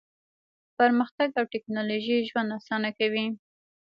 [0.77, 3.25] پرمختګ او ټیکنالوژي ژوند اسانه کوي.